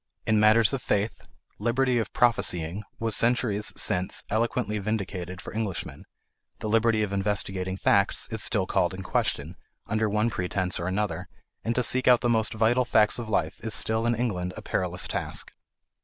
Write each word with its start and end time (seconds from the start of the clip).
In 0.25 0.39
matters 0.39 0.73
of 0.73 0.81
faith, 0.81 1.21
"liberty 1.59 1.99
of 1.99 2.11
prophesying" 2.11 2.83
was 2.97 3.15
centuries 3.15 3.71
since 3.77 4.23
eloquently 4.31 4.79
vindicated 4.79 5.39
for 5.39 5.53
Englishmen; 5.53 6.05
the 6.57 6.67
liberty 6.67 7.03
of 7.03 7.13
investigating 7.13 7.77
facts 7.77 8.27
is 8.31 8.41
still 8.41 8.65
called 8.65 8.95
in 8.95 9.03
question, 9.03 9.57
under 9.85 10.09
one 10.09 10.31
pretence 10.31 10.79
or 10.79 10.87
another, 10.87 11.27
and 11.63 11.75
to 11.75 11.83
seek 11.83 12.07
out 12.07 12.21
the 12.21 12.29
most 12.29 12.55
vital 12.55 12.83
facts 12.83 13.19
of 13.19 13.29
life 13.29 13.59
is 13.63 13.75
still 13.75 14.07
in 14.07 14.15
England 14.15 14.55
a 14.57 14.63
perilous 14.63 15.07
task. 15.07 15.51